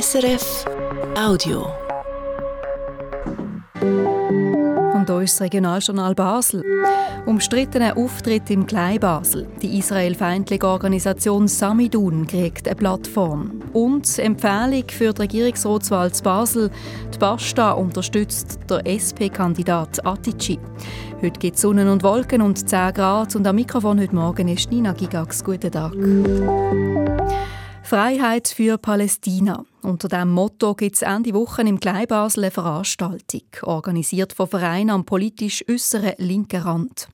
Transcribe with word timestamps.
SRF 0.00 0.64
Audio. 1.16 1.68
Und 3.80 5.04
hier 5.06 5.20
ist 5.20 5.34
das 5.34 5.42
Regionaljournal 5.42 6.16
Basel. 6.16 6.64
Umstrittener 7.26 7.96
Auftritt 7.96 8.50
im 8.50 8.66
Kleinbasel. 8.66 9.46
Die 9.62 9.78
israelfeindliche 9.78 10.66
Organisation 10.66 11.46
Samidun 11.46 12.26
kriegt 12.26 12.66
eine 12.66 12.74
Plattform. 12.74 13.62
Und 13.72 14.18
Empfehlung 14.18 14.82
für 14.88 15.12
die 15.12 15.22
Regierungsratswahl 15.22 16.12
zu 16.12 16.24
Basel. 16.24 16.70
Die 17.14 17.18
Basta 17.18 17.70
unterstützt 17.70 18.58
der 18.68 18.84
SP-Kandidat 18.84 20.04
Atici. 20.04 20.58
Heute 21.22 21.38
gibt 21.38 21.54
es 21.54 21.62
Sonnen 21.62 21.88
und 21.88 22.02
Wolken 22.02 22.42
und 22.42 22.68
10 22.68 22.94
Grad. 22.94 23.36
Und 23.36 23.46
am 23.46 23.54
Mikrofon 23.54 24.00
heute 24.00 24.16
Morgen 24.16 24.48
ist 24.48 24.72
Nina 24.72 24.92
Gigax. 24.92 25.44
Guten 25.44 25.70
Tag. 25.70 25.92
Freiheit 27.84 28.48
für 28.48 28.78
Palästina. 28.78 29.66
Unter 29.82 30.08
diesem 30.08 30.30
Motto 30.30 30.74
gibt 30.74 30.96
es 30.96 31.02
Ende 31.02 31.34
Woche 31.34 31.60
im 31.60 31.78
Kleinbasel 31.78 32.44
eine 32.44 32.50
Veranstaltung, 32.50 33.42
organisiert 33.60 34.32
von 34.32 34.48
Vereinen 34.48 34.88
am 34.88 35.04
politisch 35.04 35.62
äußeren 35.70 36.14
linken 36.16 36.62
Rand. 36.62 37.08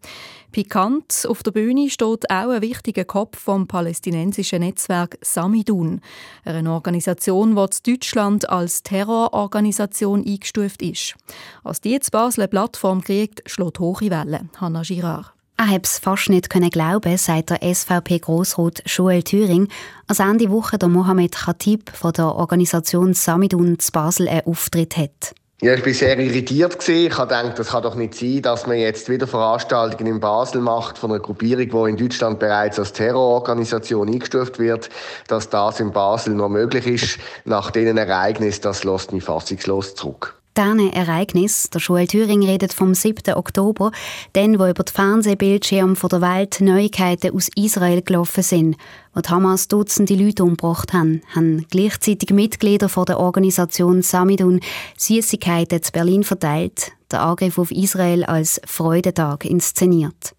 Pikant, 0.52 1.26
auf 1.28 1.42
der 1.42 1.50
Bühne 1.50 1.90
steht 1.90 2.30
auch 2.30 2.50
ein 2.50 2.62
wichtiger 2.62 3.04
Kopf 3.04 3.40
vom 3.40 3.66
palästinensischen 3.66 4.60
Netzwerk 4.60 5.18
Samidun, 5.22 6.00
eine 6.44 6.72
Organisation, 6.72 7.56
die 7.56 7.60
in 7.90 7.94
Deutschland 7.94 8.48
als 8.48 8.84
Terrororganisation 8.84 10.24
eingestuft 10.24 10.82
ist. 10.82 11.16
Als 11.64 11.80
die 11.80 11.90
jetzt 11.90 12.12
Basel 12.12 12.42
eine 12.42 12.48
Plattform 12.48 13.02
kriegt, 13.02 13.42
schlägt 13.50 13.80
hohe 13.80 14.10
Wellen. 14.10 14.50
Hanna 14.60 14.82
Girard. 14.82 15.32
Er 15.60 15.66
konnte 15.66 15.82
es 15.84 15.98
fast 15.98 16.30
nicht 16.30 16.48
glauben, 16.48 17.18
sagt 17.18 17.50
der 17.50 17.58
SVP-Grossrat 17.62 18.82
Joel 18.86 19.22
Thüring, 19.22 19.68
als 20.06 20.18
Ende 20.18 20.48
Woche 20.48 20.78
der 20.78 20.88
Mohamed 20.88 21.36
Khatib 21.36 21.90
von 21.94 22.14
der 22.14 22.34
Organisation 22.34 23.12
Samidun 23.12 23.78
zu 23.78 23.92
Basel 23.92 24.26
einen 24.26 24.46
Auftritt 24.46 24.96
hat. 24.96 25.34
Ja, 25.60 25.74
ich 25.74 25.84
war 25.84 25.92
sehr 25.92 26.18
irritiert. 26.18 26.88
Ich 26.88 27.14
habe 27.14 27.28
gedacht, 27.28 27.58
das 27.58 27.68
kann 27.68 27.82
doch 27.82 27.94
nicht 27.94 28.14
sein, 28.14 28.40
dass 28.40 28.66
man 28.66 28.78
jetzt 28.78 29.10
wieder 29.10 29.26
Veranstaltungen 29.26 30.14
in 30.14 30.20
Basel 30.20 30.62
macht 30.62 30.96
von 30.96 31.10
einer 31.10 31.20
Gruppierung, 31.20 31.68
die 31.68 31.90
in 31.90 31.96
Deutschland 31.98 32.38
bereits 32.38 32.78
als 32.78 32.94
Terrororganisation 32.94 34.08
eingestuft 34.08 34.58
wird. 34.58 34.88
Dass 35.28 35.50
das 35.50 35.78
in 35.78 35.92
Basel 35.92 36.32
noch 36.32 36.48
möglich 36.48 36.86
ist, 36.86 37.18
nach 37.44 37.70
diesen 37.70 37.98
Ereignissen, 37.98 38.62
das 38.62 38.84
lässt 38.84 39.12
mich 39.12 39.24
fassungslos 39.24 39.94
zurück. 39.94 40.39
Diesen 40.60 40.92
Ereignis, 40.92 41.70
der 41.70 41.80
Joel 41.80 42.06
Thüring 42.06 42.44
redet 42.44 42.74
vom 42.74 42.92
7. 42.92 43.32
Oktober, 43.34 43.92
dann, 44.34 44.58
wo 44.58 44.66
über 44.66 44.82
die 44.84 44.92
Fernsehbildschirme 44.92 45.94
der 45.94 46.20
Welt 46.20 46.60
Neuigkeiten 46.60 47.34
aus 47.34 47.48
Israel 47.56 48.02
gelaufen 48.02 48.42
sind, 48.42 48.76
wo 49.14 49.22
die 49.22 49.30
Hamas 49.30 49.68
Dutzende 49.68 50.14
Leute 50.14 50.44
umgebracht 50.44 50.92
haben, 50.92 51.22
haben 51.34 51.64
gleichzeitig 51.70 52.28
Mitglieder 52.28 52.90
von 52.90 53.06
der 53.06 53.20
Organisation 53.20 54.02
Samidun 54.02 54.60
Süßigkeiten 54.98 55.82
zu 55.82 55.92
Berlin 55.92 56.24
verteilt, 56.24 56.92
der 57.10 57.22
Angriff 57.22 57.56
auf 57.56 57.70
Israel 57.70 58.24
als 58.24 58.60
Freudentag 58.66 59.46
inszeniert. 59.46 60.34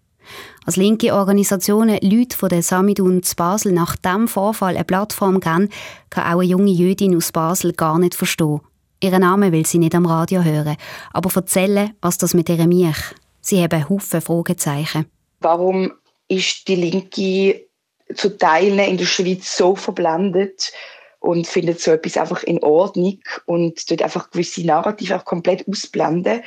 Als 0.64 0.76
linke 0.76 1.14
Organisationen 1.14 1.98
Leute 2.00 2.36
von 2.36 2.48
der 2.48 2.62
Samidun 2.62 3.24
zu 3.24 3.34
Basel 3.34 3.72
nach 3.72 3.96
diesem 3.96 4.28
Vorfall 4.28 4.76
eine 4.76 4.84
Plattform 4.84 5.40
geben, 5.40 5.68
kann 6.10 6.32
auch 6.32 6.38
eine 6.38 6.44
junge 6.44 6.70
Jüdin 6.70 7.16
aus 7.16 7.32
Basel 7.32 7.72
gar 7.72 7.98
nicht 7.98 8.14
verstehen. 8.14 8.60
Ihren 9.02 9.22
Namen 9.22 9.50
will 9.50 9.66
sie 9.66 9.78
nicht 9.78 9.96
am 9.96 10.06
Radio 10.06 10.44
hören, 10.44 10.76
aber 11.12 11.28
erzählen, 11.34 11.92
was 12.00 12.18
das 12.18 12.34
mit 12.34 12.48
ihrem 12.48 12.68
Mich. 12.68 12.96
Sie 13.40 13.60
haben 13.60 13.88
Haufen 13.88 14.20
Fragezeichen. 14.20 15.06
Warum 15.40 15.92
ist 16.28 16.68
die 16.68 16.76
Linke 16.76 17.66
zu 18.14 18.38
Teilen 18.38 18.78
in 18.78 18.96
der 18.96 19.06
Schweiz 19.06 19.56
so 19.56 19.74
verblendet 19.74 20.72
und 21.18 21.48
findet 21.48 21.80
so 21.80 21.90
etwas 21.90 22.16
einfach 22.16 22.44
in 22.44 22.62
Ordnung 22.62 23.18
und 23.46 23.90
dort 23.90 24.02
einfach 24.02 24.30
gewisse 24.30 24.64
Narrative 24.64 25.16
auch 25.16 25.24
komplett 25.24 25.66
ausblenden 25.66 26.42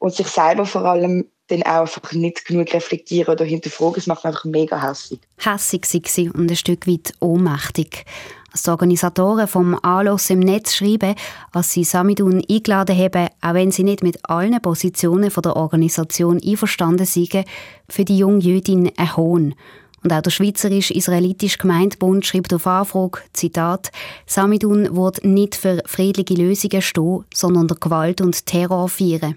und 0.00 0.12
sich 0.12 0.26
selber 0.26 0.66
vor 0.66 0.84
allem 0.84 1.28
dann 1.46 1.62
auch 1.62 1.82
einfach 1.82 2.12
nicht 2.12 2.44
genug 2.44 2.72
reflektieren 2.74 3.32
oder 3.32 3.44
hinterfragen. 3.44 3.98
Es 3.98 4.08
macht 4.08 4.24
einfach 4.24 4.44
mega 4.44 4.82
hässig. 4.82 5.20
Hässig 5.38 5.86
sei 5.86 6.02
sie 6.06 6.28
und 6.28 6.50
ein 6.50 6.56
Stück 6.56 6.88
weit 6.88 7.12
ohnmächtig. 7.20 8.04
Als 8.52 8.62
die 8.62 8.70
Organisatoren 8.70 9.46
vom 9.46 9.78
Anlass 9.82 10.30
im 10.30 10.40
Netz 10.40 10.74
schreiben, 10.74 11.14
dass 11.52 11.70
sie 11.70 11.84
Samidun 11.84 12.42
eingeladen 12.50 12.96
haben, 12.98 13.28
auch 13.40 13.54
wenn 13.54 13.70
sie 13.70 13.84
nicht 13.84 14.02
mit 14.02 14.18
allen 14.28 14.60
Positionen 14.60 15.30
der 15.30 15.56
Organisation 15.56 16.40
einverstanden 16.44 17.06
sind, 17.06 17.44
für 17.88 18.04
die 18.04 18.18
junge 18.18 18.40
Jüdin 18.40 18.90
ein 18.96 19.16
Hohn. 19.16 19.54
Und 20.02 20.12
auch 20.12 20.22
der 20.22 20.30
Schweizerisch-Israelitische 20.30 21.58
Gemeindebund 21.58 22.26
schreibt 22.26 22.54
auf 22.54 22.66
Anfrage, 22.66 23.20
Zitat, 23.32 23.92
Samidun 24.26 24.96
wird 24.96 25.24
nicht 25.24 25.54
für 25.54 25.82
friedliche 25.86 26.34
Lösungen 26.34 26.82
stehen, 26.82 27.24
sondern 27.34 27.68
der 27.68 27.76
Gewalt 27.76 28.20
und 28.20 28.46
Terror 28.46 28.88
feiern. 28.88 29.36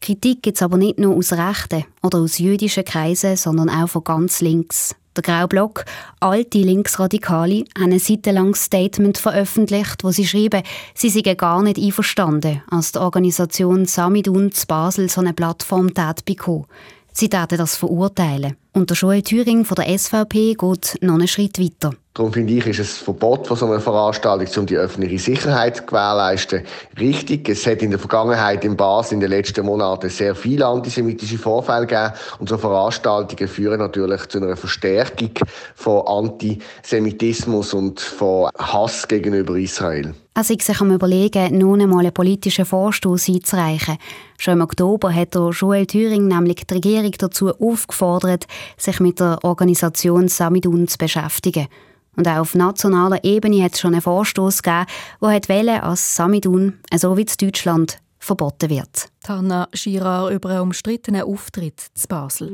Kritik 0.00 0.42
gibt 0.42 0.56
es 0.56 0.62
aber 0.62 0.76
nicht 0.76 0.98
nur 0.98 1.14
aus 1.16 1.32
rechten 1.32 1.84
oder 2.02 2.18
aus 2.18 2.38
jüdischen 2.38 2.84
Kreisen, 2.84 3.36
sondern 3.36 3.70
auch 3.70 3.88
von 3.88 4.04
ganz 4.04 4.40
links. 4.40 4.94
Der 5.16 5.22
Graue 5.22 5.46
Block, 5.46 5.84
alte 6.18 6.58
Linksradikale, 6.58 7.64
haben 7.78 7.92
ein 7.92 7.98
seitenlanges 8.00 8.64
Statement 8.64 9.16
veröffentlicht, 9.16 10.02
wo 10.02 10.10
sie 10.10 10.26
schreiben, 10.26 10.62
sie 10.94 11.08
seien 11.08 11.36
gar 11.36 11.62
nicht 11.62 11.78
einverstanden, 11.78 12.62
als 12.68 12.92
die 12.92 12.98
Organisation 12.98 13.86
Samidun 13.86 14.50
zu 14.50 14.66
Basel 14.66 15.08
so 15.08 15.20
eine 15.20 15.32
Plattform 15.32 15.94
tät 15.94 16.24
bekommen. 16.24 16.66
Sie 17.12 17.28
täten 17.28 17.58
das 17.58 17.76
verurteilen. 17.76 18.56
Und 18.76 18.90
der 18.90 18.96
Joel 18.96 19.22
Thüring 19.22 19.64
von 19.64 19.76
der 19.76 19.96
SVP 19.96 20.54
geht 20.54 20.98
noch 21.00 21.14
einen 21.14 21.28
Schritt 21.28 21.60
weiter. 21.60 21.92
Darum 22.12 22.32
finde 22.32 22.54
ich, 22.54 22.66
ist 22.66 22.80
es 22.80 22.98
Verbot 22.98 23.46
von 23.46 23.56
so 23.56 23.66
einer 23.66 23.80
Veranstaltung, 23.80 24.48
um 24.56 24.66
die 24.66 24.76
öffentliche 24.76 25.18
Sicherheit 25.18 25.76
zu 25.76 25.86
gewährleisten, 25.86 26.62
richtig. 26.98 27.48
Es 27.48 27.66
hat 27.66 27.82
in 27.82 27.90
der 27.90 28.00
Vergangenheit 28.00 28.64
in 28.64 28.76
Basel 28.76 29.14
in 29.14 29.20
den 29.20 29.30
letzten 29.30 29.64
Monaten 29.64 30.10
sehr 30.10 30.34
viele 30.34 30.66
antisemitische 30.66 31.38
Vorfälle 31.38 31.86
gegeben. 31.86 32.14
Und 32.40 32.48
so 32.48 32.58
Veranstaltungen 32.58 33.48
führen 33.48 33.78
natürlich 33.78 34.26
zu 34.26 34.38
einer 34.38 34.56
Verstärkung 34.56 35.30
von 35.76 36.06
Antisemitismus 36.06 37.74
und 37.74 38.00
von 38.00 38.48
Hass 38.58 39.06
gegenüber 39.06 39.56
Israel. 39.56 40.14
Er 40.36 40.42
sei 40.42 40.56
sich 40.60 40.80
am 40.80 40.90
Überlegen, 40.90 41.58
nun 41.58 41.80
einmal 41.80 42.00
einen 42.00 42.12
politischen 42.12 42.64
Vorstoß 42.64 43.28
einzureichen. 43.28 43.98
Schon 44.36 44.54
im 44.54 44.62
Oktober 44.62 45.14
hat 45.14 45.36
der 45.36 45.50
Joel 45.50 45.86
Thüring 45.86 46.26
nämlich 46.26 46.66
die 46.66 46.74
Regierung 46.74 47.12
dazu 47.16 47.50
aufgefordert, 47.50 48.46
sich 48.76 49.00
mit 49.00 49.20
der 49.20 49.38
Organisation 49.42 50.28
Samidun 50.28 50.88
zu 50.88 50.98
beschäftigen. 50.98 51.68
Und 52.16 52.28
auch 52.28 52.38
auf 52.38 52.54
nationaler 52.54 53.22
Ebene 53.24 53.62
hat 53.64 53.74
es 53.74 53.80
schon 53.80 53.92
einen 53.92 54.02
Vorstoß 54.02 54.62
gegeben, 54.62 54.86
der 55.20 55.28
wollte, 55.28 55.82
als 55.82 56.16
Samidun, 56.16 56.78
so 56.94 57.16
wie 57.16 57.22
in 57.22 57.28
Deutschland, 57.40 57.98
verboten 58.24 58.70
wird. 58.70 59.08
Hanna 59.26 59.68
Girard 59.72 60.32
über 60.32 60.50
einen 60.50 60.60
umstrittenen 60.60 61.22
Auftritt 61.22 61.80
zu 61.94 62.08
Basel. 62.08 62.50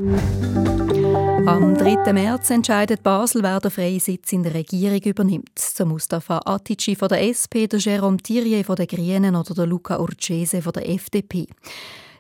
Am 1.47 1.77
3. 1.77 2.13
März 2.13 2.51
entscheidet 2.51 3.03
Basel, 3.03 3.43
wer 3.43 3.61
den 3.61 3.71
freien 3.71 4.01
Sitz 4.01 4.33
in 4.33 4.43
der 4.43 4.55
Regierung 4.55 5.01
übernimmt. 5.01 5.59
So 5.59 5.87
Mustafa 5.87 6.41
Atici 6.45 6.97
von 6.97 7.09
der 7.09 7.23
SP, 7.27 7.67
der 7.67 7.81
Jérôme 7.81 8.23
Thierry 8.23 8.63
von 8.65 8.77
den 8.77 8.87
Grünen 8.87 9.37
oder 9.37 9.55
der 9.55 9.67
Luca 9.67 9.99
Urcese 9.99 10.61
von 10.61 10.73
der 10.73 10.89
FDP. 10.89 11.47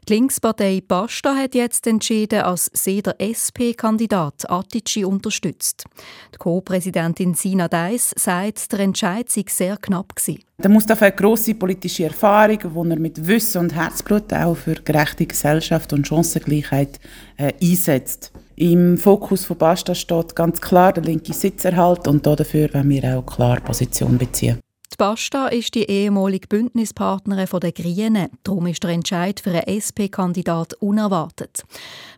Die 0.08 0.14
Linkspartei 0.14 0.82
Basta 0.86 1.34
hat 1.34 1.54
jetzt 1.54 1.86
entschieden, 1.86 2.40
als 2.40 2.70
sie 2.72 3.02
der 3.02 3.20
SP-Kandidat 3.20 4.50
Atici 4.50 5.04
unterstützt. 5.04 5.84
Die 6.34 6.38
Co-Präsidentin 6.38 7.34
Sina 7.34 7.68
Deiss 7.68 8.12
sagt, 8.16 8.72
der 8.72 8.80
Entscheid 8.80 9.30
sei 9.30 9.44
sehr 9.48 9.76
knapp 9.76 10.16
gewesen. 10.16 10.42
Der 10.58 10.70
Mustafa 10.70 11.06
hat 11.06 11.16
grosse 11.16 11.54
politische 11.54 12.04
Erfahrung, 12.04 12.58
die 12.58 12.90
er 12.90 12.98
mit 12.98 13.26
Wissen 13.26 13.58
und 13.58 13.74
Herzblut 13.74 14.32
auch 14.32 14.56
für 14.56 14.74
gerechte 14.74 15.26
Gesellschaft 15.26 15.92
und 15.92 16.06
Chancengleichheit 16.06 16.98
äh, 17.36 17.52
einsetzt. 17.62 18.32
Im 18.56 18.98
Fokus 18.98 19.46
von 19.46 19.56
Basta 19.56 19.94
steht 19.94 20.36
ganz 20.36 20.60
klar 20.60 20.92
der 20.92 21.04
linke 21.04 21.32
Sitzerhalt 21.32 22.06
und 22.08 22.26
dafür 22.26 22.68
wollen 22.74 22.90
wir 22.90 23.18
auch 23.18 23.24
klar 23.24 23.60
Position 23.60 24.18
beziehen. 24.18 24.58
Basta 25.00 25.48
ist 25.48 25.74
die 25.74 25.84
ehemalige 25.84 26.46
Bündnispartnerin 26.46 27.48
der 27.58 27.72
Grünen. 27.72 28.28
Darum 28.44 28.66
ist 28.66 28.82
der 28.82 28.90
Entscheid 28.90 29.40
für 29.40 29.48
einen 29.48 29.62
SP-Kandidat 29.64 30.74
unerwartet. 30.74 31.64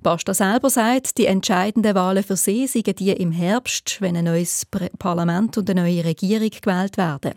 Basta 0.03 0.35
selber 0.35 0.69
sagt, 0.69 1.17
die 1.17 1.27
entscheidenden 1.27 1.95
Wahlen 1.95 2.25
für 2.25 2.35
sie 2.35 2.67
seien 2.67 2.97
die 2.99 3.13
im 3.13 3.31
Herbst, 3.31 3.99
wenn 4.01 4.17
ein 4.17 4.25
neues 4.25 4.67
Parlament 4.99 5.59
und 5.59 5.71
eine 5.71 5.83
neue 5.83 6.05
Regierung 6.05 6.51
gewählt 6.51 6.97
werden. 6.97 7.35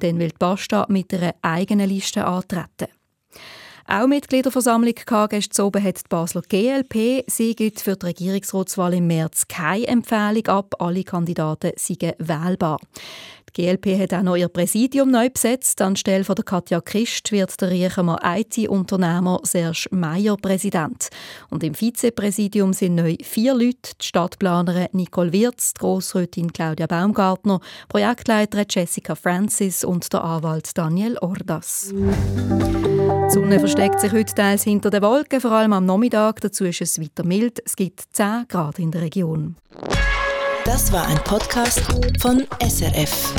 Dann 0.00 0.18
will 0.18 0.32
Basta 0.36 0.84
mit 0.88 1.14
einer 1.14 1.36
eigenen 1.42 1.88
Liste 1.88 2.26
antreten. 2.26 2.88
Auch 3.90 4.06
Mitgliederversammlung 4.06 4.92
gehabt, 4.94 5.30
gestern 5.30 5.64
oben 5.64 5.82
hat 5.82 5.96
die 5.96 6.08
Basler 6.10 6.42
GLP. 6.46 7.24
Sie 7.26 7.56
gibt 7.56 7.80
für 7.80 7.96
die 7.96 8.04
Regierungsratswahl 8.04 8.92
im 8.92 9.06
März 9.06 9.48
keine 9.48 9.86
Empfehlung 9.86 10.46
ab. 10.48 10.74
Alle 10.78 11.04
Kandidaten 11.04 11.72
seien 11.76 12.12
wählbar. 12.18 12.80
Die 13.48 13.62
GLP 13.62 13.98
hat 13.98 14.12
auch 14.12 14.22
noch 14.22 14.36
ihr 14.36 14.48
Präsidium 14.48 15.10
neu 15.10 15.30
besetzt. 15.30 15.80
Anstelle 15.80 16.24
von 16.24 16.34
der 16.34 16.44
Katja 16.44 16.82
Christ 16.82 17.32
wird 17.32 17.58
der 17.62 17.70
Riechemer 17.70 18.20
IT-Unternehmer 18.22 19.40
Serge 19.44 19.88
Meyer 19.90 20.36
Präsident. 20.36 21.08
Und 21.48 21.64
im 21.64 21.74
Vizepräsidium 21.74 22.74
sind 22.74 22.94
neu 22.94 23.16
vier 23.22 23.54
Leute: 23.54 23.94
die 24.02 24.06
Stadtplanerin 24.06 24.88
Nicole 24.92 25.32
Wirz, 25.32 25.72
die 25.72 25.80
Grossrätin 25.80 26.52
Claudia 26.52 26.86
Baumgartner, 26.86 27.60
Projektleiterin 27.88 28.66
Jessica 28.68 29.14
Francis 29.14 29.82
und 29.82 30.12
der 30.12 30.24
Anwalt 30.24 30.76
Daniel 30.76 31.16
Ordas. 31.22 31.94
Die 33.28 33.34
Sonne 33.34 33.58
versteckt 33.58 34.00
sich 34.00 34.10
heute 34.10 34.34
teils 34.34 34.62
hinter 34.62 34.88
den 34.88 35.02
Wolken, 35.02 35.42
vor 35.42 35.52
allem 35.52 35.74
am 35.74 35.84
Nachmittag. 35.84 36.40
Dazu 36.40 36.64
ist 36.64 36.80
es 36.80 36.98
weiter 36.98 37.26
mild. 37.26 37.60
Es 37.62 37.76
gibt 37.76 38.04
10 38.12 38.46
Grad 38.48 38.78
in 38.78 38.90
der 38.90 39.02
Region. 39.02 39.54
Das 40.64 40.90
war 40.94 41.06
ein 41.06 41.18
Podcast 41.24 41.82
von 42.22 42.46
SRF. 42.66 43.34